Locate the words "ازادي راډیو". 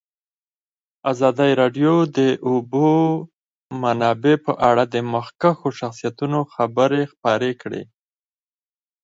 1.11-1.93